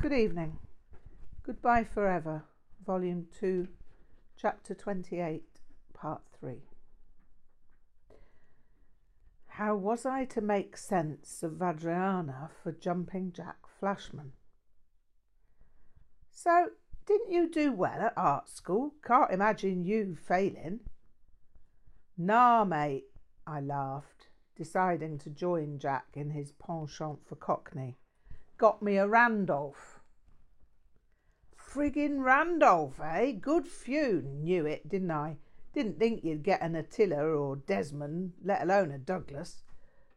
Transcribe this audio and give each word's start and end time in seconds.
Good 0.00 0.14
evening. 0.14 0.56
Goodbye 1.42 1.84
Forever, 1.84 2.44
Volume 2.86 3.26
2, 3.38 3.68
Chapter 4.34 4.74
28, 4.74 5.42
Part 5.92 6.22
3. 6.40 6.54
How 9.48 9.74
was 9.76 10.06
I 10.06 10.24
to 10.24 10.40
make 10.40 10.78
sense 10.78 11.42
of 11.42 11.58
Vajrayana 11.58 12.48
for 12.62 12.72
Jumping 12.72 13.32
Jack 13.32 13.58
Flashman? 13.78 14.32
So, 16.30 16.68
didn't 17.04 17.30
you 17.30 17.50
do 17.50 17.70
well 17.70 18.00
at 18.00 18.14
art 18.16 18.48
school? 18.48 18.94
Can't 19.06 19.30
imagine 19.30 19.84
you 19.84 20.16
failing. 20.16 20.80
Nah, 22.16 22.64
mate, 22.64 23.04
I 23.46 23.60
laughed, 23.60 24.28
deciding 24.56 25.18
to 25.18 25.28
join 25.28 25.78
Jack 25.78 26.06
in 26.14 26.30
his 26.30 26.52
penchant 26.52 27.18
for 27.28 27.36
Cockney. 27.36 27.98
Got 28.60 28.82
me 28.82 28.98
a 28.98 29.08
Randolph. 29.08 29.89
Friggin' 31.72 32.24
Randolph, 32.24 32.98
eh? 33.00 33.30
Good 33.32 33.68
few. 33.68 34.22
Knew 34.22 34.66
it, 34.66 34.88
didn't 34.88 35.12
I? 35.12 35.36
Didn't 35.72 36.00
think 36.00 36.24
you'd 36.24 36.42
get 36.42 36.62
an 36.62 36.74
Attila 36.74 37.24
or 37.24 37.56
Desmond, 37.56 38.32
let 38.44 38.62
alone 38.62 38.90
a 38.90 38.98
Douglas. 38.98 39.62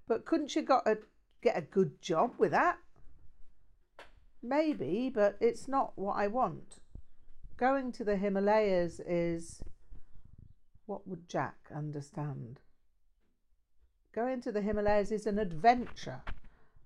But 0.07 0.26
couldn't 0.26 0.55
you 0.55 0.63
got 0.63 0.88
a, 0.88 0.98
get 1.43 1.55
a 1.55 1.62
good 1.62 2.02
job 2.02 2.31
with 2.39 2.52
that? 2.52 2.79
Maybe, 4.41 5.12
but 5.13 5.38
it's 5.39 5.67
not 5.67 5.93
what 5.95 6.16
I 6.17 6.27
want. 6.27 6.79
Going 7.55 7.91
to 7.93 8.04
the 8.04 8.17
Himalayas 8.17 8.99
is. 9.01 9.62
What 10.88 11.07
would 11.07 11.29
Jack 11.29 11.70
understand? 11.73 12.62
Going 14.13 14.41
to 14.41 14.51
the 14.51 14.62
Himalayas 14.62 15.12
is 15.12 15.27
an 15.27 15.38
adventure. 15.38 16.23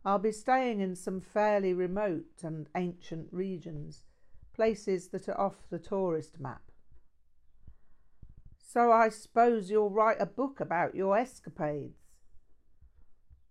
I'll 0.06 0.20
be 0.20 0.32
staying 0.32 0.82
in 0.82 0.96
some 0.96 1.22
fairly 1.22 1.74
remote 1.74 2.44
and 2.44 2.68
ancient 2.76 3.30
regions, 3.32 4.04
places 4.58 5.10
that 5.10 5.30
are 5.30 5.40
off 5.40 5.70
the 5.70 5.80
tourist 5.80 6.40
map. 6.40 6.64
So 8.58 8.92
I 8.92 9.10
suppose 9.10 9.70
you'll 9.70 9.92
write 9.92 10.18
a 10.20 10.26
book 10.26 10.60
about 10.60 10.96
your 10.96 11.18
escapades. 11.18 12.02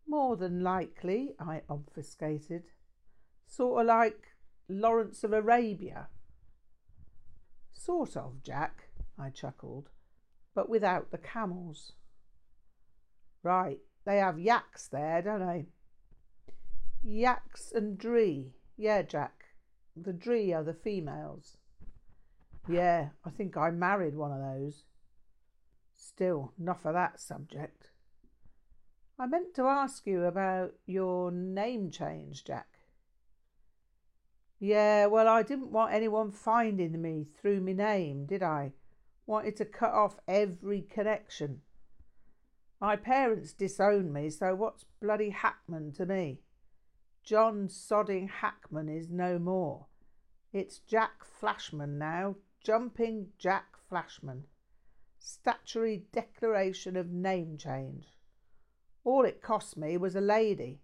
More 0.06 0.36
than 0.36 0.62
likely, 0.62 1.34
I 1.39 1.62
obfuscated. 1.70 2.64
Sort 3.47 3.81
of 3.81 3.86
like 3.86 4.34
Lawrence 4.69 5.25
of 5.25 5.33
Arabia. 5.33 6.08
Sort 7.72 8.16
of, 8.16 8.42
Jack, 8.42 8.88
I 9.19 9.31
chuckled, 9.31 9.91
but 10.55 10.69
without 10.69 11.12
the 11.12 11.19
camels. 11.19 11.92
Right, 13.42 13.78
they 14.05 14.19
have 14.19 14.38
yaks 14.38 14.88
there, 14.88 15.22
don't 15.22 15.47
they? 15.47 15.66
Yaks 17.03 17.72
and 17.72 17.97
dree. 17.97 18.55
Yeah, 18.77 19.03
Jack. 19.03 19.45
The 19.97 20.12
dree 20.12 20.52
are 20.52 20.62
the 20.62 20.75
females. 20.75 21.56
Yeah, 22.69 23.11
I 23.25 23.30
think 23.30 23.56
I 23.56 23.70
married 23.70 24.14
one 24.14 24.33
of 24.33 24.41
those. 24.41 24.84
Still, 25.94 26.53
enough 26.61 26.84
of 26.84 26.94
that 26.94 27.19
subject. 27.19 27.91
I 29.19 29.27
meant 29.27 29.55
to 29.55 29.62
ask 29.62 30.06
you 30.06 30.25
about 30.25 30.75
your 30.84 31.30
name 31.30 31.91
change, 31.91 32.44
Jack. 32.44 32.66
Yeah, 34.58 35.06
well, 35.06 35.28
I 35.28 35.42
didn't 35.42 35.72
want 35.72 35.94
anyone 35.94 36.31
finding 36.31 37.00
me 37.00 37.27
through 37.41 37.60
my 37.60 37.72
name, 37.72 38.27
did 38.27 38.42
I? 38.42 38.72
Wanted 39.27 39.56
to 39.56 39.64
cut 39.64 39.92
off 39.92 40.19
every 40.28 40.83
connection. 40.83 41.62
My 42.81 42.97
parents 42.97 43.53
disowned 43.53 44.12
me, 44.12 44.28
so 44.28 44.55
what's 44.55 44.84
bloody 45.00 45.31
Hackman 45.31 45.92
to 45.92 46.05
me? 46.05 46.41
John 47.27 47.66
Sodding 47.66 48.30
Hackman 48.30 48.88
is 48.88 49.10
no 49.10 49.36
more. 49.36 49.86
It's 50.52 50.78
Jack 50.78 51.24
Flashman 51.24 51.98
now, 51.98 52.36
jumping 52.62 53.32
Jack 53.36 53.77
Flashman. 53.88 54.44
Statutory 55.19 56.04
declaration 56.12 56.97
of 56.97 57.10
name 57.10 57.59
change. 57.59 58.16
All 59.03 59.25
it 59.25 59.42
cost 59.42 59.76
me 59.76 59.97
was 59.97 60.15
a 60.15 60.20
lady. 60.20 60.82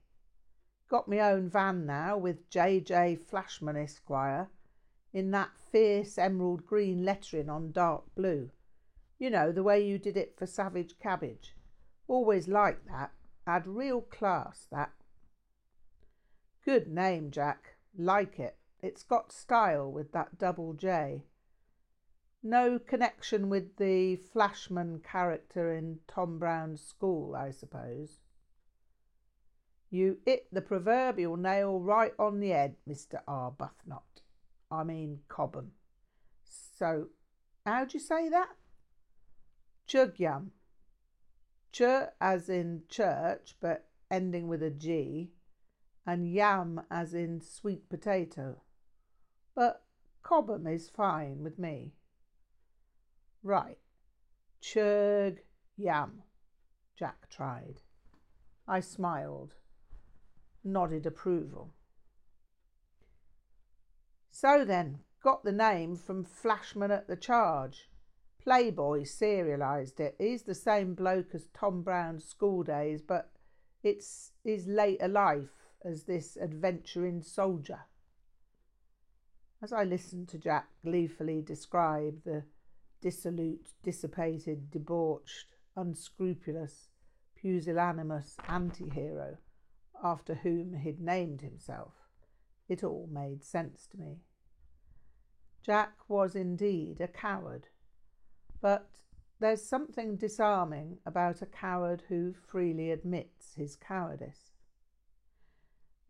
Got 0.88 1.06
me 1.06 1.20
own 1.20 1.48
van 1.48 1.86
now 1.86 2.18
with 2.18 2.50
J.J. 2.50 3.20
Flashman 3.30 3.76
Esquire 3.76 4.50
in 5.12 5.30
that 5.30 5.56
fierce 5.70 6.18
emerald 6.18 6.66
green 6.66 7.04
lettering 7.04 7.48
on 7.48 7.70
dark 7.70 8.02
blue. 8.16 8.50
You 9.16 9.30
know, 9.30 9.52
the 9.52 9.62
way 9.62 9.86
you 9.86 9.96
did 9.96 10.16
it 10.16 10.36
for 10.36 10.46
Savage 10.46 10.98
Cabbage. 10.98 11.54
Always 12.08 12.48
liked 12.48 12.88
that. 12.88 13.12
Had 13.46 13.68
real 13.68 14.00
class, 14.00 14.66
that. 14.72 14.90
Good 16.64 16.86
name, 16.86 17.30
Jack. 17.30 17.76
Like 17.96 18.38
it. 18.38 18.56
It's 18.80 19.02
got 19.02 19.32
style 19.32 19.90
with 19.90 20.12
that 20.12 20.38
double 20.38 20.74
J. 20.74 21.24
No 22.42 22.78
connection 22.78 23.48
with 23.48 23.76
the 23.76 24.16
Flashman 24.16 25.00
character 25.00 25.72
in 25.72 26.00
Tom 26.06 26.38
Brown's 26.38 26.80
school, 26.80 27.34
I 27.34 27.50
suppose. 27.50 28.20
You 29.90 30.18
hit 30.24 30.46
the 30.52 30.62
proverbial 30.62 31.36
nail 31.36 31.80
right 31.80 32.14
on 32.18 32.40
the 32.40 32.50
head, 32.50 32.76
Mr. 32.88 33.22
Arbuthnot. 33.26 34.22
I 34.70 34.84
mean 34.84 35.20
Cobham. 35.28 35.72
So, 36.44 37.08
how'd 37.66 37.92
you 37.92 38.00
say 38.00 38.28
that? 38.28 38.50
Chögyam. 39.88 40.50
Ch 41.72 41.82
as 42.20 42.48
in 42.48 42.82
church, 42.88 43.56
but 43.60 43.88
ending 44.10 44.48
with 44.48 44.62
a 44.62 44.70
G, 44.70 45.30
and 46.06 46.32
yam 46.32 46.82
as 46.90 47.14
in 47.14 47.40
sweet 47.40 47.88
potato. 47.88 48.56
But 49.54 49.82
Cobham 50.22 50.66
is 50.66 50.88
fine 50.88 51.42
with 51.42 51.58
me. 51.58 51.94
Right. 53.42 53.78
Chug 54.60 55.38
yam, 55.76 56.22
Jack 56.96 57.28
tried. 57.28 57.80
I 58.66 58.80
smiled, 58.80 59.54
nodded 60.64 61.06
approval. 61.06 61.74
So 64.30 64.64
then, 64.64 65.00
got 65.22 65.44
the 65.44 65.52
name 65.52 65.96
from 65.96 66.24
Flashman 66.24 66.90
at 66.90 67.08
the 67.08 67.16
Charge. 67.16 67.90
Playboy 68.42 69.02
serialised 69.02 70.00
it. 70.00 70.16
He's 70.18 70.42
the 70.42 70.54
same 70.54 70.94
bloke 70.94 71.34
as 71.34 71.48
Tom 71.54 71.82
Brown's 71.82 72.24
school 72.24 72.62
days, 72.62 73.02
but 73.02 73.30
it's 73.82 74.32
his 74.44 74.66
later 74.66 75.08
life 75.08 75.61
as 75.84 76.04
this 76.04 76.36
adventuring 76.36 77.22
soldier. 77.22 77.80
As 79.62 79.72
I 79.72 79.84
listened 79.84 80.28
to 80.28 80.38
Jack 80.38 80.68
gleefully 80.84 81.40
describe 81.40 82.24
the 82.24 82.44
dissolute, 83.00 83.72
dissipated, 83.82 84.70
debauched, 84.70 85.54
unscrupulous, 85.76 86.88
pusillanimous 87.36 88.36
anti 88.48 88.88
hero 88.88 89.38
after 90.02 90.34
whom 90.36 90.74
he'd 90.74 91.00
named 91.00 91.42
himself. 91.42 91.92
It 92.68 92.82
all 92.82 93.08
made 93.10 93.44
sense 93.44 93.86
to 93.88 93.98
me. 93.98 94.20
Jack 95.62 96.08
was 96.08 96.34
indeed 96.34 97.00
a 97.00 97.08
coward, 97.08 97.68
but 98.60 98.88
there's 99.38 99.62
something 99.62 100.16
disarming 100.16 100.98
about 101.04 101.42
a 101.42 101.46
coward 101.46 102.04
who 102.08 102.32
freely 102.32 102.90
admits 102.90 103.54
his 103.54 103.76
cowardice. 103.76 104.51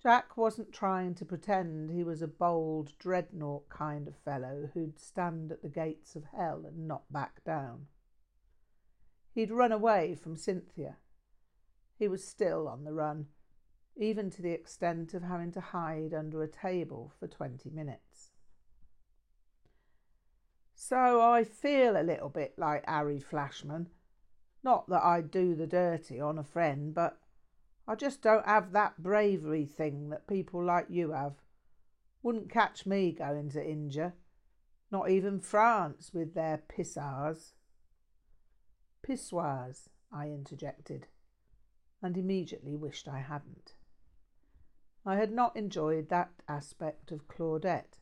Jack 0.03 0.37
wasn't 0.37 0.73
trying 0.73 1.15
to 1.15 1.25
pretend 1.25 1.91
he 1.91 2.03
was 2.03 2.23
a 2.23 2.27
bold 2.27 2.93
dreadnought 2.99 3.69
kind 3.69 4.09
of 4.09 4.17
fellow 4.17 4.69
who'd 4.75 4.99
stand 4.99 5.53
at 5.53 5.63
the 5.63 5.69
gates 5.69 6.17
of 6.17 6.25
hell 6.37 6.65
and 6.67 6.89
not 6.89 7.13
back 7.13 7.45
down. 7.45 7.87
He'd 9.33 9.53
run 9.53 9.71
away 9.71 10.17
from 10.17 10.37
Cynthia. 10.37 10.97
He 11.99 12.09
was 12.09 12.27
still 12.27 12.67
on 12.67 12.83
the 12.83 12.93
run, 12.93 13.27
even 13.97 14.29
to 14.31 14.43
the 14.43 14.51
extent 14.51 15.15
of 15.15 15.23
having 15.23 15.53
to 15.53 15.61
hide 15.61 16.13
under 16.13 16.43
a 16.43 16.49
table 16.49 17.13
for 17.21 17.29
twenty 17.29 17.71
minutes. 17.71 18.31
So 20.75 21.23
I 21.23 21.45
feel 21.45 21.97
a 21.97 22.03
little 22.03 22.29
bit 22.29 22.55
like 22.59 22.85
Harry 22.89 23.21
Flashman. 23.21 23.89
Not 24.65 24.89
that 24.89 25.05
I'd 25.05 25.31
do 25.31 25.55
the 25.55 25.69
dirty 25.69 26.21
on 26.21 26.39
a 26.39 26.45
friend, 26.45 26.93
but 26.93 27.19
I 27.87 27.95
just 27.95 28.23
don't 28.23 28.47
have 28.47 28.73
that 28.73 29.03
bravery 29.03 29.67
thing 29.67 30.11
that 30.11 30.27
people 30.29 30.65
like 30.65 30.87
you 30.89 31.13
have. 31.13 31.35
Wouldn't 32.23 32.51
catch 32.51 32.87
me 32.87 33.13
going 33.13 33.51
to 33.51 33.65
India. 33.65 34.15
Not 34.91 35.11
even 35.11 35.41
France 35.41 36.13
with 36.13 36.35
their 36.35 36.63
pissars. 36.69 37.53
Pissoirs, 39.07 39.89
I 40.13 40.27
interjected, 40.27 41.09
and 42.01 42.17
immediately 42.17 42.77
wished 42.77 43.09
I 43.09 43.21
hadn't. 43.21 43.75
I 45.05 45.17
had 45.17 45.33
not 45.33 45.57
enjoyed 45.57 46.09
that 46.09 46.31
aspect 46.49 47.11
of 47.11 47.27
Claudette, 47.27 47.99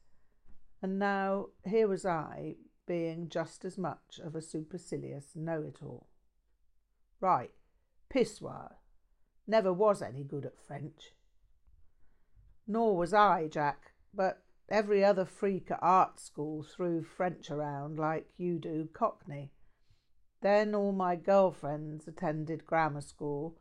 and 0.82 0.98
now 0.98 1.46
here 1.64 1.88
was 1.88 2.04
I 2.04 2.56
being 2.86 3.28
just 3.30 3.64
as 3.64 3.78
much 3.78 4.20
of 4.22 4.34
a 4.34 4.42
supercilious 4.42 5.34
know 5.34 5.62
it 5.62 5.78
all. 5.82 6.08
Right, 7.20 7.52
pissoir, 8.12 8.72
Never 9.50 9.72
was 9.72 10.00
any 10.00 10.22
good 10.22 10.46
at 10.46 10.60
French. 10.60 11.12
Nor 12.68 12.96
was 12.96 13.12
I, 13.12 13.48
Jack. 13.48 13.94
but 14.14 14.44
every 14.68 15.04
other 15.04 15.24
freak 15.24 15.72
at 15.72 15.80
art 15.82 16.20
school 16.20 16.62
threw 16.62 17.02
French 17.02 17.50
around 17.50 17.98
like 17.98 18.28
you 18.36 18.60
do 18.60 18.88
Cockney. 18.92 19.50
Then 20.40 20.72
all 20.72 20.92
my 20.92 21.16
girlfriends 21.16 22.06
attended 22.06 22.64
grammar 22.64 23.00
school, 23.00 23.58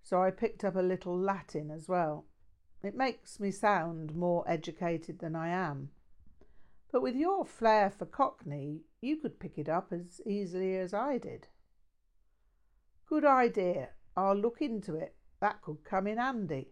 so 0.00 0.22
I 0.22 0.30
picked 0.30 0.62
up 0.62 0.76
a 0.76 0.80
little 0.80 1.18
Latin 1.18 1.72
as 1.72 1.88
well. 1.88 2.26
It 2.84 2.94
makes 2.94 3.40
me 3.40 3.50
sound 3.50 4.14
more 4.14 4.48
educated 4.48 5.18
than 5.18 5.34
I 5.34 5.48
am. 5.48 5.90
But 6.92 7.02
with 7.02 7.16
your 7.16 7.44
flair 7.44 7.90
for 7.90 8.06
Cockney, 8.06 8.82
you 9.00 9.16
could 9.16 9.40
pick 9.40 9.58
it 9.58 9.68
up 9.68 9.92
as 9.92 10.20
easily 10.24 10.76
as 10.76 10.94
I 10.94 11.18
did. 11.18 11.48
Good 13.08 13.24
idea. 13.24 13.88
I'll 14.16 14.36
look 14.36 14.62
into 14.62 14.94
it. 14.94 15.16
That 15.42 15.60
could 15.60 15.82
come 15.82 16.06
in 16.06 16.18
handy. 16.18 16.68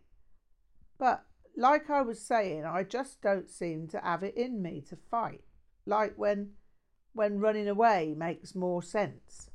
But 0.96 1.26
like 1.56 1.90
I 1.90 2.02
was 2.02 2.24
saying, 2.24 2.64
I 2.64 2.84
just 2.84 3.20
don't 3.20 3.50
seem 3.50 3.88
to 3.88 3.98
have 3.98 4.22
it 4.22 4.36
in 4.36 4.62
me 4.62 4.80
to 4.88 4.96
fight. 5.10 5.42
Like 5.86 6.14
when 6.16 6.52
when 7.12 7.40
running 7.40 7.66
away 7.66 8.14
makes 8.16 8.54
more 8.54 8.80
sense. 8.80 9.50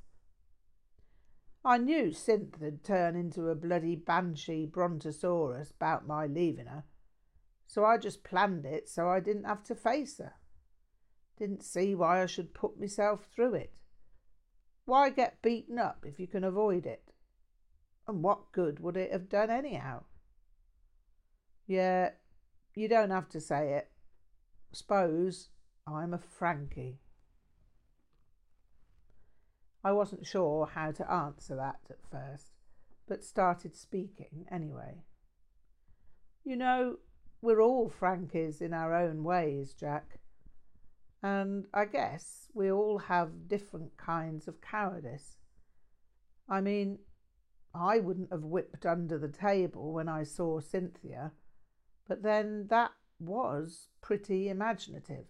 I 1.63 1.77
knew 1.77 2.11
Cynth 2.11 2.59
would 2.59 2.83
turn 2.83 3.15
into 3.15 3.47
a 3.47 3.55
bloody 3.55 3.95
banshee 3.95 4.65
brontosaurus 4.65 5.71
about 5.71 6.05
my 6.05 6.27
leaving 6.27 6.65
her, 6.65 6.83
so 7.67 7.85
I 7.85 7.97
just 7.97 8.25
planned 8.25 8.65
it 8.65 8.89
so 8.89 9.07
I 9.07 9.21
didn't 9.21 9.45
have 9.45 9.63
to 9.63 9.75
face 9.75 10.17
her. 10.17 10.33
Didn't 11.39 11.63
see 11.63 11.95
why 11.95 12.21
I 12.21 12.25
should 12.25 12.53
put 12.53 12.77
myself 12.77 13.29
through 13.33 13.53
it. 13.53 13.73
Why 14.83 15.09
get 15.09 15.41
beaten 15.41 15.79
up 15.79 16.03
if 16.05 16.19
you 16.19 16.27
can 16.27 16.43
avoid 16.43 16.85
it? 16.85 17.13
And 18.07 18.23
what 18.23 18.51
good 18.51 18.79
would 18.79 18.97
it 18.97 19.11
have 19.11 19.29
done 19.29 19.49
anyhow? 19.49 20.03
Yeah, 21.67 22.11
you 22.75 22.87
don't 22.87 23.09
have 23.09 23.29
to 23.29 23.41
say 23.41 23.73
it. 23.73 23.89
Suppose 24.71 25.49
I'm 25.87 26.13
a 26.13 26.19
Frankie. 26.19 26.99
I 29.83 29.91
wasn't 29.91 30.25
sure 30.25 30.65
how 30.65 30.91
to 30.91 31.11
answer 31.11 31.55
that 31.55 31.79
at 31.89 31.97
first, 32.11 32.51
but 33.07 33.23
started 33.23 33.75
speaking 33.75 34.45
anyway. 34.51 35.03
You 36.43 36.57
know, 36.57 36.97
we're 37.41 37.61
all 37.61 37.89
Frankies 37.89 38.61
in 38.61 38.73
our 38.73 38.95
own 38.95 39.23
ways, 39.23 39.73
Jack. 39.73 40.19
And 41.21 41.65
I 41.73 41.85
guess 41.85 42.49
we 42.53 42.71
all 42.71 42.97
have 42.97 43.47
different 43.47 43.97
kinds 43.97 44.47
of 44.47 44.61
cowardice. 44.61 45.37
I 46.49 46.61
mean, 46.61 46.99
I 47.75 47.99
wouldn't 47.99 48.31
have 48.31 48.43
whipped 48.43 48.85
under 48.85 49.17
the 49.17 49.27
table 49.27 49.91
when 49.91 50.07
I 50.07 50.23
saw 50.23 50.59
Cynthia, 50.59 51.33
but 52.07 52.23
then 52.23 52.67
that 52.69 52.91
was 53.19 53.89
pretty 54.01 54.49
imaginative. 54.49 55.25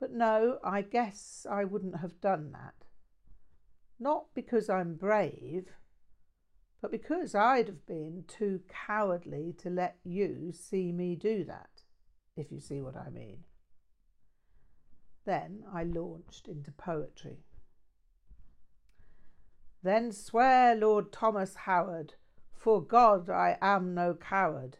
But 0.00 0.12
no, 0.12 0.58
I 0.64 0.82
guess 0.82 1.46
I 1.48 1.64
wouldn't 1.64 2.00
have 2.00 2.20
done 2.20 2.52
that. 2.52 2.74
Not 4.00 4.26
because 4.34 4.68
I'm 4.68 4.96
brave, 4.96 5.68
but 6.82 6.90
because 6.90 7.34
I'd 7.34 7.68
have 7.68 7.86
been 7.86 8.24
too 8.26 8.60
cowardly 8.68 9.54
to 9.58 9.70
let 9.70 9.96
you 10.04 10.52
see 10.52 10.92
me 10.92 11.14
do 11.14 11.44
that, 11.44 11.82
if 12.36 12.50
you 12.50 12.60
see 12.60 12.82
what 12.82 12.96
I 12.96 13.08
mean. 13.10 13.44
Then 15.24 15.62
I 15.72 15.84
launched 15.84 16.48
into 16.48 16.72
poetry. 16.72 17.44
Then 19.84 20.12
swear, 20.12 20.74
Lord 20.74 21.12
Thomas 21.12 21.54
Howard, 21.54 22.14
for 22.54 22.82
God 22.82 23.28
I 23.28 23.58
am 23.60 23.92
no 23.92 24.14
coward, 24.14 24.78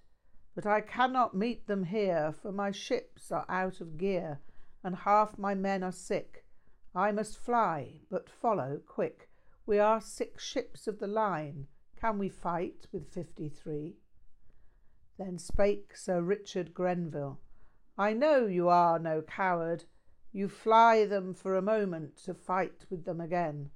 but 0.55 0.65
I 0.65 0.81
cannot 0.81 1.37
meet 1.37 1.67
them 1.67 1.85
here, 1.85 2.35
for 2.41 2.51
my 2.51 2.71
ships 2.71 3.31
are 3.31 3.45
out 3.47 3.83
of 3.83 3.99
gear, 3.99 4.41
and 4.83 4.97
half 4.97 5.37
my 5.37 5.55
men 5.55 5.83
are 5.83 5.93
sick. 5.93 6.47
I 6.95 7.13
must 7.13 7.37
fly, 7.37 8.01
but 8.11 8.31
follow 8.31 8.81
quick. 8.87 9.29
We 9.67 9.79
are 9.79 10.01
six 10.01 10.43
ships 10.43 10.87
of 10.87 11.01
the 11.01 11.07
line. 11.07 11.67
Can 12.01 12.19
we 12.19 12.31
fight 12.31 12.87
with 12.91 13.13
fifty 13.13 13.51
three? 13.51 13.97
Then 15.19 15.37
spake 15.39 15.99
Sir 15.99 16.23
Richard 16.23 16.73
Grenville, 16.73 17.41
I 17.99 18.15
know 18.15 18.47
you 18.47 18.71
are 18.71 18.99
no 18.99 19.21
coward, 19.21 19.85
you 20.33 20.49
fly 20.49 21.05
them 21.05 21.35
for 21.35 21.57
a 21.57 21.63
moment 21.63 22.17
to 22.25 22.33
fight 22.33 22.87
with 22.89 23.05
them 23.05 23.21
again. 23.21 23.71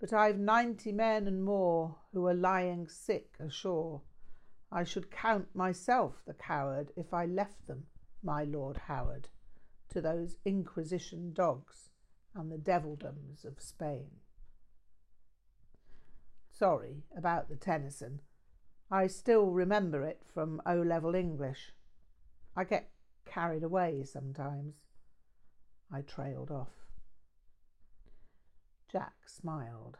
But 0.00 0.12
I've 0.12 0.38
ninety 0.38 0.92
men 0.92 1.26
and 1.26 1.44
more 1.44 1.96
who 2.12 2.26
are 2.26 2.34
lying 2.34 2.86
sick 2.88 3.34
ashore. 3.40 4.02
I 4.70 4.84
should 4.84 5.10
count 5.10 5.54
myself 5.54 6.22
the 6.26 6.34
coward 6.34 6.92
if 6.96 7.12
I 7.12 7.26
left 7.26 7.66
them, 7.66 7.84
my 8.22 8.44
Lord 8.44 8.76
Howard, 8.76 9.28
to 9.88 10.00
those 10.00 10.36
Inquisition 10.44 11.32
dogs 11.32 11.90
and 12.34 12.52
the 12.52 12.58
devildoms 12.58 13.44
of 13.44 13.60
Spain. 13.60 14.10
Sorry 16.50 17.04
about 17.16 17.48
the 17.48 17.56
Tennyson. 17.56 18.20
I 18.90 19.06
still 19.06 19.50
remember 19.50 20.04
it 20.04 20.22
from 20.32 20.62
O 20.66 20.76
level 20.76 21.14
English. 21.14 21.72
I 22.56 22.64
get 22.64 22.90
carried 23.26 23.62
away 23.62 24.04
sometimes. 24.04 24.74
I 25.92 26.02
trailed 26.02 26.50
off. 26.50 26.87
Jack 28.90 29.14
smiled. 29.26 29.98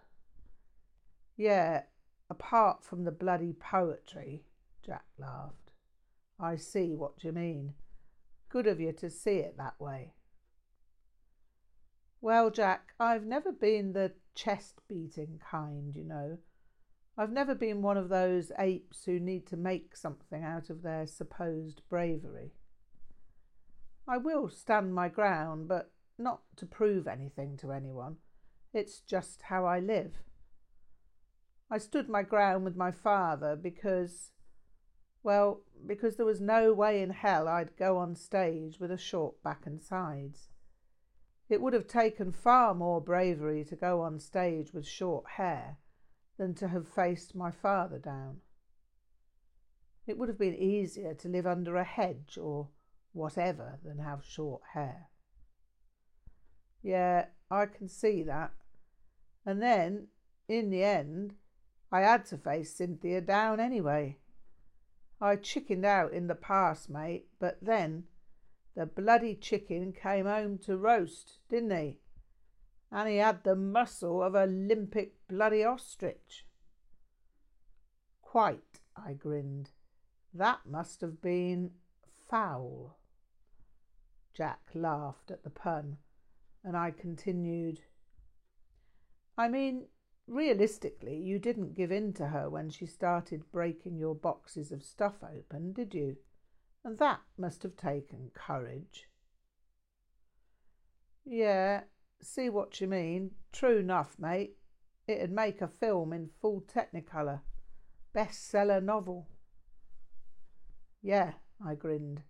Yeah, 1.37 1.83
apart 2.31 2.83
from 2.83 3.05
the 3.05 3.13
bloody 3.13 3.53
poetry, 3.53 4.45
Jack 4.85 5.05
laughed. 5.19 5.73
I 6.41 6.57
see 6.57 6.95
what 6.95 7.23
you 7.23 7.33
mean. 7.33 7.75
Good 8.49 8.67
of 8.67 8.81
you 8.81 8.93
to 8.93 9.11
see 9.11 9.37
it 9.37 9.57
that 9.59 9.79
way. 9.79 10.15
Well, 12.21 12.51
Jack, 12.51 12.95
I've 12.99 13.25
never 13.25 13.53
been 13.53 13.93
the 13.93 14.13
chest 14.35 14.81
beating 14.89 15.41
kind, 15.51 15.95
you 15.95 16.05
know. 16.05 16.39
I've 17.17 17.33
never 17.33 17.55
been 17.55 17.83
one 17.83 17.97
of 17.97 18.09
those 18.09 18.53
apes 18.59 19.05
who 19.05 19.19
need 19.21 19.47
to 19.49 19.57
make 19.57 19.97
something 19.97 20.43
out 20.43 20.71
of 20.71 20.83
their 20.83 21.07
supposed 21.07 21.83
bravery. 21.91 22.53
I 24.07 24.17
will 24.17 24.49
stand 24.49 24.95
my 24.95 25.09
ground, 25.09 25.69
but 25.69 25.91
not 26.17 26.41
to 26.57 26.67
prove 26.67 27.07
anything 27.07 27.57
to 27.59 27.73
anyone. 27.73 28.17
It's 28.79 29.01
just 29.01 29.43
how 29.43 29.65
I 29.65 29.81
live. 29.81 30.23
I 31.69 31.79
stood 31.79 32.09
my 32.09 32.23
ground 32.23 32.65
with 32.65 32.77
my 32.77 32.93
father 32.93 33.57
because, 33.57 34.31
well, 35.25 35.63
because 35.85 36.15
there 36.15 36.25
was 36.25 36.41
no 36.41 36.73
way 36.73 37.03
in 37.03 37.11
hell 37.11 37.49
I'd 37.49 37.77
go 37.77 37.97
on 37.99 38.15
stage 38.15 38.79
with 38.79 38.93
a 38.93 38.97
short 38.97 39.43
back 39.43 39.67
and 39.67 39.83
sides. 39.83 40.51
It 41.49 41.61
would 41.61 41.73
have 41.73 41.89
taken 41.89 42.31
far 42.31 42.73
more 42.73 43.01
bravery 43.01 43.65
to 43.65 43.75
go 43.75 44.01
on 44.01 44.21
stage 44.21 44.73
with 44.73 44.87
short 44.87 45.25
hair 45.31 45.79
than 46.39 46.55
to 46.55 46.69
have 46.69 46.87
faced 46.87 47.35
my 47.35 47.51
father 47.51 47.99
down. 47.99 48.43
It 50.07 50.17
would 50.17 50.29
have 50.29 50.39
been 50.39 50.55
easier 50.55 51.15
to 51.15 51.29
live 51.29 51.49
under 51.49 51.75
a 51.75 51.83
hedge 51.83 52.39
or 52.41 52.69
whatever 53.13 53.81
than 53.85 53.99
have 53.99 54.25
short 54.25 54.63
hair. 54.73 55.09
Yeah, 56.81 57.25
I 57.51 57.67
can 57.67 57.89
see 57.89 58.23
that. 58.23 58.53
And 59.49 59.63
then, 59.63 60.09
in 60.47 60.69
the 60.69 60.85
end, 60.85 61.33
I 61.91 62.01
had 62.01 62.27
to 62.27 62.37
face 62.37 62.75
Cynthia 62.75 63.23
down 63.23 63.61
anyway. 63.61 64.19
I 65.23 65.37
chickened 65.37 65.87
out 65.87 66.13
in 66.13 66.27
the 66.27 66.35
past, 66.35 66.91
mate, 66.91 67.29
but 67.41 67.57
then 67.63 68.05
the 68.77 68.85
bloody 68.85 69.35
chicken 69.35 69.95
came 69.95 70.27
home 70.27 70.59
to 70.67 70.77
roast, 70.77 71.39
didn't 71.49 71.71
he? 71.71 71.97
And 72.93 73.09
he 73.09 73.17
had 73.17 73.43
the 73.43 73.57
muscle 73.57 74.23
of 74.23 74.35
a 74.35 74.47
limpic 74.47 75.13
bloody 75.31 75.65
ostrich. 75.65 76.45
Quite, 78.21 78.81
I 78.95 79.15
grinned. 79.15 79.71
That 80.35 80.67
must 80.67 81.01
have 81.01 81.23
been 81.23 81.71
foul. 82.29 82.99
Jack 84.35 84.61
laughed 84.75 85.31
at 85.31 85.43
the 85.43 85.49
pun, 85.49 85.97
and 86.63 86.77
I 86.77 86.91
continued. 86.91 87.81
I 89.39 89.47
mean, 89.47 89.87
realistically, 90.27 91.17
you 91.17 91.39
didn't 91.39 91.77
give 91.77 91.93
in 91.93 92.13
to 92.15 92.27
her 92.27 92.51
when 92.51 92.71
she 92.71 92.87
started 92.87 93.51
breaking 93.53 93.97
your 93.97 94.17
boxes 94.17 94.73
of 94.73 94.83
stuff 94.83 95.15
open, 95.23 95.73
did 95.73 95.95
you? 95.95 96.17
And 96.85 96.99
that 96.99 97.21
must 97.39 97.63
have 97.63 97.77
taken 97.77 98.33
courage. 98.35 99.09
Yeah, 101.25 101.83
see 102.21 102.49
what 102.49 102.81
you 102.81 102.89
mean. 102.89 103.31
True 103.53 103.79
enough, 103.79 104.17
mate. 104.19 104.57
It'd 105.07 105.31
make 105.31 105.63
a 105.63 105.69
film 105.69 106.13
in 106.13 106.31
full 106.41 106.63
technicolor. 106.63 107.41
Bestseller 108.15 108.83
novel. 108.83 109.29
Yeah, 111.01 111.35
I 111.65 111.77
grinned. 111.77 112.23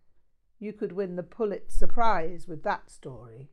You 0.59 0.73
could 0.75 0.93
win 0.93 1.17
the 1.17 1.23
Pullet 1.23 1.73
Surprise 1.73 2.47
with 2.47 2.65
that 2.65 2.91
story. 2.91 3.51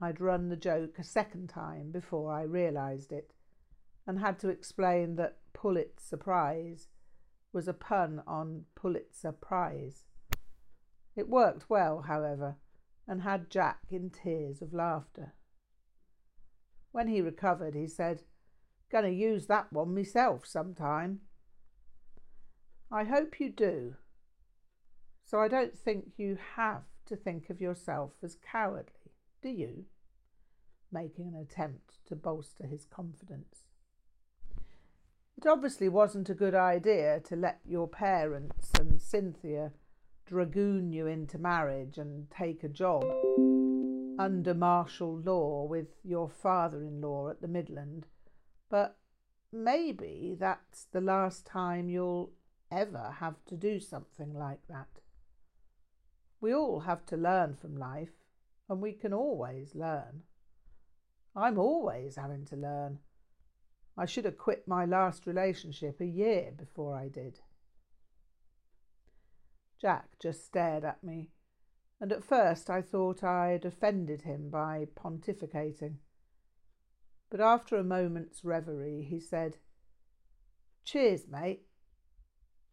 I'd 0.00 0.20
run 0.20 0.48
the 0.48 0.56
joke 0.56 0.98
a 0.98 1.04
second 1.04 1.48
time 1.48 1.90
before 1.90 2.32
I 2.32 2.42
realised 2.42 3.12
it, 3.12 3.32
and 4.06 4.18
had 4.18 4.38
to 4.40 4.48
explain 4.48 5.16
that 5.16 5.38
Pullet 5.52 6.00
Surprise 6.00 6.88
was 7.52 7.68
a 7.68 7.72
pun 7.72 8.22
on 8.26 8.64
Pulitzer 8.74 9.32
Prize. 9.32 10.04
It 11.16 11.28
worked 11.28 11.70
well, 11.70 12.02
however, 12.02 12.56
and 13.06 13.22
had 13.22 13.50
Jack 13.50 13.80
in 13.90 14.10
tears 14.10 14.60
of 14.60 14.74
laughter. 14.74 15.34
When 16.90 17.08
he 17.08 17.20
recovered, 17.20 17.74
he 17.74 17.86
said, 17.86 18.22
Gonna 18.90 19.08
use 19.08 19.46
that 19.46 19.72
one 19.72 19.94
myself 19.94 20.46
sometime. 20.46 21.20
I 22.90 23.04
hope 23.04 23.40
you 23.40 23.50
do. 23.50 23.96
So 25.24 25.40
I 25.40 25.48
don't 25.48 25.76
think 25.76 26.12
you 26.16 26.38
have 26.56 26.84
to 27.06 27.16
think 27.16 27.50
of 27.50 27.60
yourself 27.60 28.12
as 28.22 28.36
cowardly, 28.36 29.03
do 29.44 29.50
you? 29.50 29.84
Making 30.90 31.28
an 31.28 31.36
attempt 31.36 31.98
to 32.06 32.16
bolster 32.16 32.66
his 32.66 32.86
confidence. 32.86 33.66
It 35.36 35.46
obviously 35.46 35.90
wasn't 35.90 36.30
a 36.30 36.34
good 36.34 36.54
idea 36.54 37.20
to 37.28 37.36
let 37.36 37.60
your 37.66 37.86
parents 37.86 38.70
and 38.80 39.02
Cynthia 39.02 39.72
dragoon 40.24 40.92
you 40.92 41.06
into 41.06 41.36
marriage 41.36 41.98
and 41.98 42.30
take 42.30 42.64
a 42.64 42.68
job 42.68 43.04
under 44.18 44.54
martial 44.54 45.18
law 45.18 45.66
with 45.68 45.88
your 46.02 46.30
father 46.30 46.82
in 46.82 47.02
law 47.02 47.28
at 47.28 47.42
the 47.42 47.48
Midland, 47.48 48.06
but 48.70 48.96
maybe 49.52 50.36
that's 50.40 50.86
the 50.92 51.02
last 51.02 51.44
time 51.44 51.90
you'll 51.90 52.32
ever 52.72 53.16
have 53.18 53.44
to 53.44 53.56
do 53.56 53.78
something 53.78 54.32
like 54.32 54.66
that. 54.70 54.88
We 56.40 56.54
all 56.54 56.80
have 56.80 57.04
to 57.06 57.16
learn 57.16 57.56
from 57.60 57.76
life, 57.76 58.23
and 58.68 58.80
we 58.80 58.92
can 58.92 59.12
always 59.12 59.74
learn. 59.74 60.22
I'm 61.36 61.58
always 61.58 62.16
having 62.16 62.44
to 62.46 62.56
learn. 62.56 62.98
I 63.96 64.06
should 64.06 64.24
have 64.24 64.38
quit 64.38 64.66
my 64.66 64.84
last 64.84 65.26
relationship 65.26 66.00
a 66.00 66.06
year 66.06 66.52
before 66.56 66.96
I 66.96 67.08
did. 67.08 67.40
Jack 69.80 70.18
just 70.20 70.44
stared 70.44 70.84
at 70.84 71.04
me, 71.04 71.28
and 72.00 72.12
at 72.12 72.24
first 72.24 72.70
I 72.70 72.80
thought 72.80 73.22
I'd 73.22 73.64
offended 73.64 74.22
him 74.22 74.48
by 74.50 74.86
pontificating. 74.96 75.96
But 77.30 77.40
after 77.40 77.76
a 77.76 77.84
moment's 77.84 78.44
reverie, 78.44 79.06
he 79.08 79.20
said, 79.20 79.58
Cheers, 80.84 81.26
mate. 81.28 81.62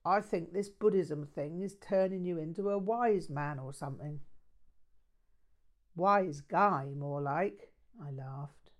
I 0.03 0.21
think 0.21 0.53
this 0.53 0.69
Buddhism 0.69 1.25
thing 1.25 1.61
is 1.61 1.75
turning 1.75 2.25
you 2.25 2.37
into 2.37 2.69
a 2.69 2.77
wise 2.77 3.29
man 3.29 3.59
or 3.59 3.73
something. 3.73 4.19
Wise 5.95 6.41
guy, 6.41 6.93
more 6.95 7.21
like, 7.21 7.71
I 8.01 8.11
laughed. 8.11 8.71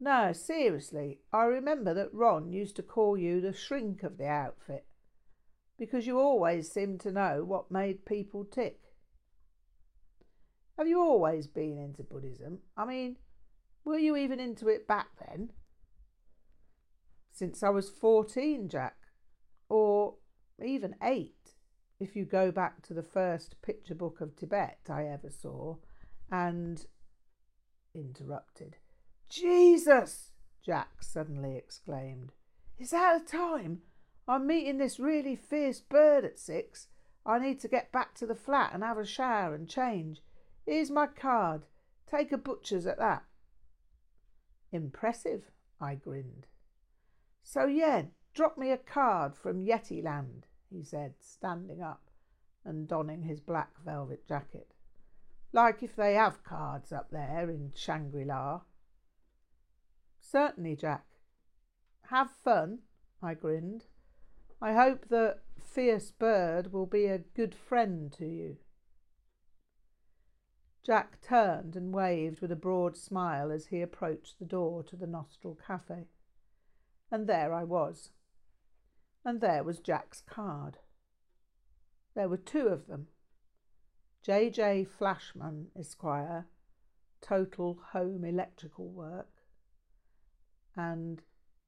No, 0.00 0.32
seriously, 0.32 1.20
I 1.32 1.44
remember 1.44 1.94
that 1.94 2.12
Ron 2.12 2.52
used 2.52 2.74
to 2.76 2.82
call 2.82 3.16
you 3.16 3.40
the 3.40 3.52
shrink 3.52 4.02
of 4.02 4.18
the 4.18 4.26
outfit 4.26 4.84
because 5.78 6.06
you 6.06 6.18
always 6.18 6.70
seemed 6.70 7.00
to 7.00 7.12
know 7.12 7.44
what 7.44 7.70
made 7.70 8.04
people 8.04 8.44
tick. 8.44 8.80
Have 10.76 10.88
you 10.88 11.00
always 11.00 11.46
been 11.46 11.78
into 11.78 12.02
Buddhism? 12.02 12.58
I 12.76 12.84
mean, 12.84 13.16
were 13.84 13.98
you 13.98 14.16
even 14.16 14.40
into 14.40 14.68
it 14.68 14.88
back 14.88 15.08
then? 15.20 15.50
Since 17.32 17.62
I 17.62 17.68
was 17.68 17.88
14, 17.88 18.68
Jack, 18.68 18.96
or 19.68 20.14
even 20.64 20.96
eight, 21.02 21.51
if 22.02 22.16
you 22.16 22.24
go 22.24 22.50
back 22.50 22.82
to 22.82 22.94
the 22.94 23.02
first 23.02 23.54
picture 23.62 23.94
book 23.94 24.20
of 24.20 24.34
Tibet 24.34 24.80
I 24.90 25.04
ever 25.04 25.30
saw, 25.30 25.76
and 26.30 26.84
interrupted. 27.94 28.76
Jesus! 29.28 30.32
Jack 30.64 31.02
suddenly 31.02 31.56
exclaimed. 31.56 32.32
Is 32.78 32.90
that 32.90 33.22
a 33.22 33.24
time? 33.24 33.82
I'm 34.26 34.46
meeting 34.48 34.78
this 34.78 34.98
really 34.98 35.36
fierce 35.36 35.80
bird 35.80 36.24
at 36.24 36.38
six. 36.38 36.88
I 37.24 37.38
need 37.38 37.60
to 37.60 37.68
get 37.68 37.92
back 37.92 38.14
to 38.16 38.26
the 38.26 38.34
flat 38.34 38.72
and 38.74 38.82
have 38.82 38.98
a 38.98 39.06
shower 39.06 39.54
and 39.54 39.68
change. 39.68 40.20
Here's 40.66 40.90
my 40.90 41.06
card. 41.06 41.62
Take 42.10 42.32
a 42.32 42.38
butcher's 42.38 42.86
at 42.86 42.98
that. 42.98 43.22
Impressive, 44.72 45.42
I 45.80 45.94
grinned. 45.94 46.46
So, 47.44 47.66
yeah, 47.66 48.02
drop 48.34 48.58
me 48.58 48.72
a 48.72 48.76
card 48.76 49.36
from 49.36 49.64
Yetiland, 49.64 50.44
he 50.72 50.82
said, 50.82 51.14
standing 51.20 51.82
up 51.82 52.10
and 52.64 52.88
donning 52.88 53.22
his 53.22 53.40
black 53.40 53.70
velvet 53.84 54.26
jacket. 54.26 54.72
Like 55.52 55.82
if 55.82 55.94
they 55.94 56.14
have 56.14 56.44
cards 56.44 56.92
up 56.92 57.10
there 57.10 57.50
in 57.50 57.72
Shangri 57.74 58.24
La. 58.24 58.62
Certainly, 60.20 60.76
Jack. 60.76 61.04
Have 62.08 62.30
fun, 62.30 62.80
I 63.22 63.34
grinned. 63.34 63.84
I 64.60 64.72
hope 64.72 65.08
the 65.08 65.38
fierce 65.60 66.10
bird 66.10 66.72
will 66.72 66.86
be 66.86 67.06
a 67.06 67.18
good 67.18 67.54
friend 67.54 68.12
to 68.12 68.26
you. 68.26 68.58
Jack 70.84 71.20
turned 71.20 71.76
and 71.76 71.92
waved 71.92 72.40
with 72.40 72.50
a 72.50 72.56
broad 72.56 72.96
smile 72.96 73.52
as 73.52 73.66
he 73.66 73.80
approached 73.80 74.38
the 74.38 74.44
door 74.44 74.82
to 74.84 74.96
the 74.96 75.06
Nostril 75.06 75.58
Cafe. 75.66 76.08
And 77.10 77.28
there 77.28 77.52
I 77.52 77.64
was. 77.64 78.10
And 79.24 79.40
there 79.40 79.62
was 79.62 79.78
Jack's 79.78 80.20
card. 80.20 80.78
There 82.14 82.28
were 82.28 82.36
two 82.36 82.68
of 82.68 82.86
them. 82.86 83.08
J. 84.22 84.50
J. 84.50 84.84
Flashman, 84.84 85.68
Esquire, 85.78 86.46
Total 87.20 87.78
Home 87.92 88.24
Electrical 88.24 88.88
Work, 88.88 89.42
and 90.76 91.22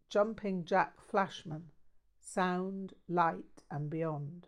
Jumping 0.08 0.64
Jack 0.64 1.00
Flashman, 1.00 1.70
sound, 2.20 2.92
light, 3.08 3.64
and 3.70 3.90
beyond. 3.90 4.46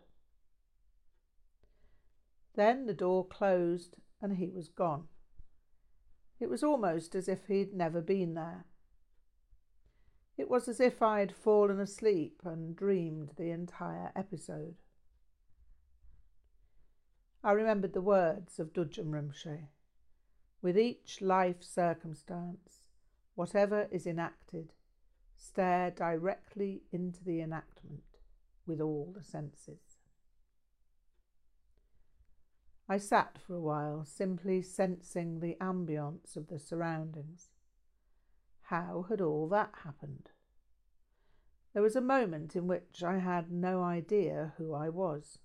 Then 2.55 2.85
the 2.85 2.93
door 2.93 3.25
closed 3.25 3.97
and 4.21 4.37
he 4.37 4.49
was 4.49 4.69
gone. 4.69 5.07
It 6.39 6.49
was 6.49 6.63
almost 6.63 7.15
as 7.15 7.27
if 7.27 7.47
he'd 7.47 7.73
never 7.73 8.01
been 8.01 8.33
there. 8.35 8.65
It 10.47 10.51
was 10.51 10.69
as 10.69 10.79
if 10.79 11.01
I 11.01 11.19
had 11.19 11.35
fallen 11.35 11.77
asleep 11.77 12.39
and 12.45 12.73
dreamed 12.73 13.33
the 13.35 13.51
entire 13.51 14.13
episode. 14.15 14.75
I 17.43 17.51
remembered 17.51 17.91
the 17.91 17.99
words 17.99 18.57
of 18.57 18.71
Dudjom 18.71 19.11
Rinpoche. 19.11 19.67
With 20.61 20.77
each 20.77 21.19
life 21.19 21.61
circumstance, 21.61 22.83
whatever 23.35 23.89
is 23.91 24.07
enacted, 24.07 24.71
stare 25.35 25.91
directly 25.91 26.83
into 26.93 27.25
the 27.25 27.41
enactment 27.41 28.21
with 28.65 28.79
all 28.79 29.13
the 29.13 29.25
senses. 29.25 29.97
I 32.87 32.99
sat 32.99 33.37
for 33.45 33.53
a 33.55 33.59
while, 33.59 34.05
simply 34.05 34.61
sensing 34.61 35.41
the 35.41 35.57
ambience 35.59 36.37
of 36.37 36.47
the 36.47 36.57
surroundings. 36.57 37.49
How 38.61 39.07
had 39.09 39.19
all 39.19 39.49
that 39.49 39.73
happened? 39.83 40.26
There 41.77 41.83
was 41.83 41.95
a 41.95 42.01
moment 42.01 42.55
in 42.55 42.65
which 42.65 43.03
I 43.03 43.19
had 43.19 43.51
no 43.51 43.83
idea 43.83 44.53
who 44.57 44.73
I 44.73 44.89
was. 44.89 45.37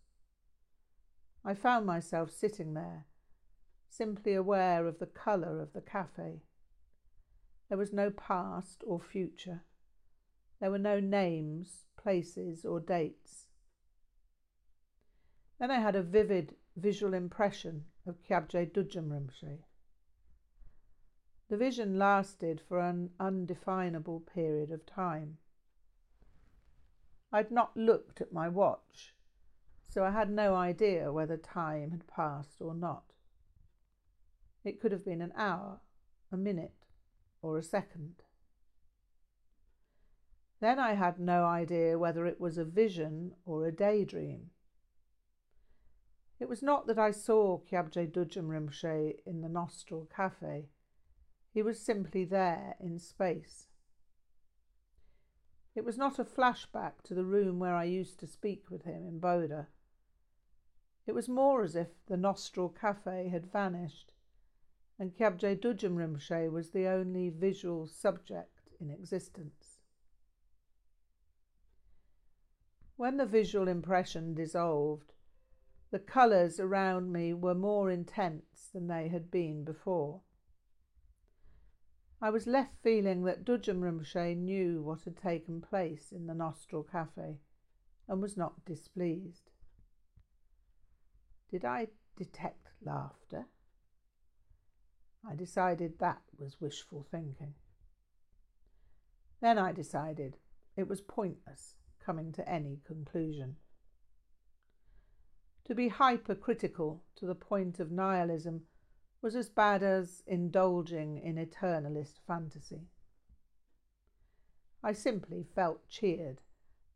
I 1.45 1.53
found 1.53 1.85
myself 1.85 2.31
sitting 2.31 2.73
there, 2.73 3.05
simply 3.91 4.33
aware 4.33 4.87
of 4.87 4.99
the 4.99 5.05
colour 5.05 5.61
of 5.61 5.75
the 5.75 5.83
cafe. 5.83 6.41
There 7.69 7.77
was 7.77 7.93
no 7.93 8.11
past 8.11 8.83
or 8.87 8.99
future. 8.99 9.65
There 10.59 10.71
were 10.71 10.79
no 10.79 11.01
names, 11.01 11.85
places, 11.99 12.65
or 12.65 12.81
dates. 12.81 13.49
Then 15.59 15.71
I 15.71 15.81
had 15.81 15.97
a 15.97 16.03
vivid 16.03 16.57
visual 16.77 17.13
impression 17.13 17.85
of 18.07 18.23
Kyabje 18.23 18.73
Dudjom 18.73 19.11
Rinpoche. 19.11 19.59
The 21.51 21.59
vision 21.59 21.99
lasted 21.99 22.63
for 22.67 22.79
an 22.79 23.11
undefinable 23.21 24.21
period 24.21 24.71
of 24.71 24.87
time. 24.87 25.37
I'd 27.33 27.51
not 27.51 27.77
looked 27.77 28.21
at 28.21 28.33
my 28.33 28.49
watch, 28.49 29.15
so 29.89 30.05
I 30.05 30.11
had 30.11 30.31
no 30.31 30.55
idea 30.55 31.13
whether 31.13 31.37
time 31.37 31.91
had 31.91 32.07
passed 32.07 32.61
or 32.61 32.75
not. 32.75 33.05
It 34.65 34.81
could 34.81 34.93
have 34.93 35.05
been 35.05 35.23
an 35.23 35.33
hour, 35.35 35.81
a 36.31 36.37
minute, 36.37 36.87
or 37.41 37.57
a 37.57 37.63
second. 37.63 38.23
Then 40.61 40.79
I 40.79 40.93
had 40.93 41.19
no 41.19 41.45
idea 41.45 41.99
whether 41.99 42.27
it 42.27 42.41
was 42.41 42.59
a 42.59 42.65
vision 42.65 43.35
or 43.45 43.67
a 43.67 43.73
daydream. 43.73 44.51
It 46.39 46.49
was 46.49 46.63
not 46.63 46.87
that 46.87 46.99
I 46.99 47.13
saw 47.13 47.61
Kyabje 47.61 48.13
Rinpoche 48.13 49.21
in 49.25 49.41
the 49.41 49.49
Nostril 49.49 50.09
Cafe. 50.15 50.69
He 51.53 51.63
was 51.63 51.81
simply 51.81 52.25
there 52.25 52.77
in 52.79 52.99
space. 52.99 53.69
It 55.75 55.85
was 55.85 55.97
not 55.97 56.19
a 56.19 56.25
flashback 56.25 57.03
to 57.05 57.15
the 57.15 57.25
room 57.25 57.59
where 57.59 57.75
I 57.75 57.85
used 57.85 58.21
to 58.21 58.27
speak 58.27 58.71
with 58.71 58.83
him 58.83 59.07
in 59.07 59.21
Boda. 59.21 59.69
It 61.07 61.15
was 61.15 61.29
more 61.29 61.63
as 61.63 61.75
if 61.75 61.89
the 62.07 62.17
Nostril 62.17 62.69
Cafe 62.69 63.29
had 63.29 63.51
vanished, 63.51 64.13
and 64.99 65.15
Kyabje 65.15 65.61
Dudjom 65.61 65.97
Rinpoche 65.97 66.51
was 66.51 66.71
the 66.71 66.87
only 66.87 67.31
visual 67.31 67.87
subject 67.87 68.69
in 68.81 68.91
existence. 68.91 69.79
When 72.97 73.17
the 73.17 73.27
visual 73.27 73.67
impression 73.67 74.35
dissolved, 74.35 75.15
The 75.91 75.99
colours 75.99 76.61
around 76.61 77.13
me 77.13 77.35
were 77.35 77.55
more 77.55 77.91
intense 77.91 78.69
than 78.73 78.87
they 78.87 79.09
had 79.09 79.31
been 79.31 79.65
before. 79.65 80.23
I 82.25 82.31
was 82.31 82.47
left 82.47 82.77
feeling 82.85 83.25
that 83.25 83.45
Dudjom 83.45 83.81
Rinpoche 83.81 84.37
knew 84.37 84.81
what 84.81 85.03
had 85.03 85.17
taken 85.17 85.61
place 85.61 86.13
in 86.13 86.29
the 86.29 86.35
Nostril 86.35 86.85
Cafe 86.85 87.41
and 88.07 88.23
was 88.23 88.37
not 88.37 88.65
displeased. 88.65 89.51
Did 91.51 91.65
I 91.65 91.89
detect 92.17 92.69
laughter? 92.81 93.47
I 95.29 95.35
decided 95.35 95.99
that 95.99 96.23
was 96.39 96.61
wishful 96.61 97.05
thinking. 97.11 97.55
Then 99.41 99.59
I 99.59 99.73
decided 99.73 100.37
it 100.77 100.87
was 100.87 101.01
pointless 101.01 101.75
coming 101.99 102.31
to 102.35 102.49
any 102.49 102.79
conclusion. 102.87 103.57
To 105.65 105.75
be 105.75 105.89
hypercritical 105.89 107.03
to 107.17 107.27
the 107.27 107.35
point 107.35 107.81
of 107.81 107.91
nihilism 107.91 108.63
was 109.23 109.37
as 109.37 109.49
bad 109.49 109.85
as 109.85 110.25
indulging 110.27 111.17
in 111.17 111.37
eternalist 111.37 112.19
fantasy. 112.27 112.89
I 114.83 114.93
simply 114.93 115.47
felt 115.55 115.89
cheered 115.89 116.41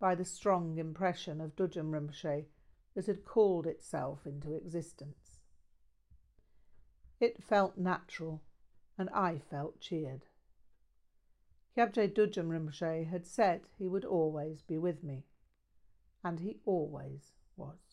by 0.01 0.17
the 0.17 0.25
strong 0.25 0.77
impression 0.77 1.41
of 1.41 1.55
Dudjom 1.55 1.93
Rinpoche 1.93 2.47
that 2.95 3.07
had 3.07 3.25
called 3.25 3.67
itself 3.67 4.27
into 4.27 4.55
existence. 4.55 5.39
It 7.21 7.45
felt 7.45 7.79
natural, 7.79 8.43
and 8.99 9.09
I 9.11 9.39
felt 9.39 9.81
cheered. 9.81 10.27
Kyabje 11.77 12.13
Dudjom 12.13 12.49
Rinpoche 12.49 13.07
had 13.07 13.25
said 13.25 13.69
he 13.79 13.87
would 13.87 14.05
always 14.05 14.63
be 14.63 14.79
with 14.79 15.05
me, 15.05 15.27
and 16.25 16.41
he 16.41 16.59
always 16.65 17.35
was. 17.57 17.86